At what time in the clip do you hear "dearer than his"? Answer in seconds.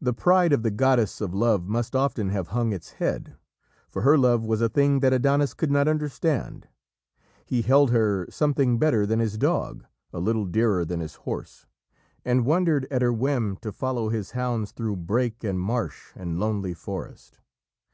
10.46-11.16